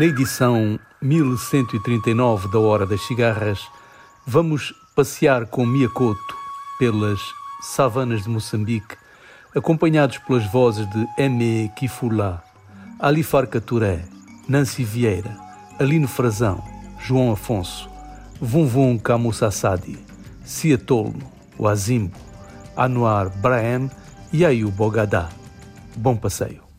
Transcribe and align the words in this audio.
Na 0.00 0.06
edição 0.06 0.80
1139 1.02 2.48
da 2.48 2.58
Hora 2.58 2.86
das 2.86 3.02
Cigarras, 3.02 3.68
vamos 4.26 4.72
passear 4.96 5.44
com 5.44 5.66
Miyakoto 5.66 6.34
pelas 6.78 7.20
savanas 7.60 8.22
de 8.22 8.30
Moçambique, 8.30 8.96
acompanhados 9.54 10.16
pelas 10.16 10.50
vozes 10.50 10.88
de 10.88 11.06
M. 11.18 11.70
Kifula, 11.76 12.42
Ali 12.98 13.22
Farca 13.22 13.60
Touré, 13.60 14.02
Nancy 14.48 14.84
Vieira, 14.84 15.36
Aline 15.78 16.06
Frazão, 16.06 16.64
João 16.98 17.32
Afonso, 17.32 17.86
Vum 18.40 18.96
Kamusassadi, 18.96 19.98
Cia 20.42 20.78
Tolno, 20.78 21.30
Wazimbo, 21.58 22.16
Anuar 22.74 23.28
Braham 23.28 23.90
e 24.32 24.46
Ayu 24.46 24.70
Bogadá. 24.70 25.28
Bom 25.94 26.16
passeio. 26.16 26.69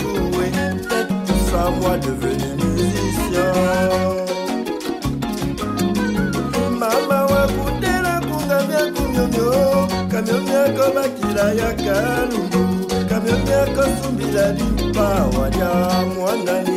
jouer, 0.00 0.50
faites 0.88 1.08
tout 1.26 1.42
sa 1.50 1.62
voix 1.78 1.96
devenir 1.98 2.54
musicien. 2.58 3.52
Mama 6.80 7.18
wakutela 7.32 8.20
kungamia 8.20 8.82
kumyonyo, 8.94 9.50
kamyonyako 10.10 10.84
makila 10.94 11.46
ya 11.60 11.70
kalungu, 11.82 12.62
kamyonyako 13.08 13.82
sumbila 14.02 14.52
limpa 14.52 15.08
wanya 15.38 15.70
mwanani. 16.14 16.69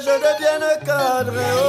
je 0.00 0.06
devienne 0.06 0.78
cadre. 0.84 1.59